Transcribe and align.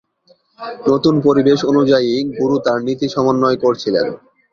নতুন 0.89 1.15
পরিবেশ 1.27 1.59
অনুযায়ী, 1.71 2.11
গুরু 2.39 2.55
তার 2.65 2.79
নীতি 2.87 3.07
সমন্বয় 3.09 3.57
করছিলেন। 3.63 4.05